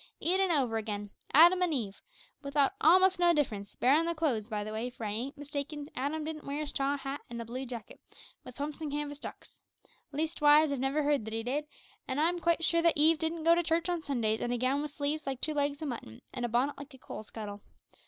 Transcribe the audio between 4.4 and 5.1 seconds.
by the way, for if